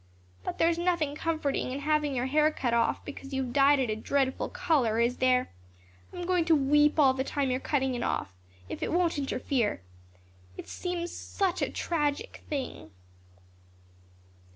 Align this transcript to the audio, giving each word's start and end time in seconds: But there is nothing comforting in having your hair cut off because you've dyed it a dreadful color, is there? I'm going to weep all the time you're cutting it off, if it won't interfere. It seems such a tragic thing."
But 0.43 0.57
there 0.57 0.67
is 0.67 0.79
nothing 0.79 1.13
comforting 1.13 1.71
in 1.71 1.81
having 1.81 2.15
your 2.15 2.25
hair 2.25 2.49
cut 2.49 2.73
off 2.73 3.05
because 3.05 3.35
you've 3.35 3.53
dyed 3.53 3.77
it 3.77 3.91
a 3.91 3.95
dreadful 3.95 4.49
color, 4.49 4.99
is 4.99 5.17
there? 5.17 5.51
I'm 6.11 6.25
going 6.25 6.43
to 6.45 6.55
weep 6.55 6.97
all 6.97 7.13
the 7.13 7.23
time 7.23 7.51
you're 7.51 7.59
cutting 7.59 7.93
it 7.93 8.01
off, 8.01 8.33
if 8.67 8.81
it 8.81 8.91
won't 8.91 9.19
interfere. 9.19 9.83
It 10.57 10.67
seems 10.67 11.11
such 11.15 11.61
a 11.61 11.69
tragic 11.69 12.41
thing." 12.49 12.89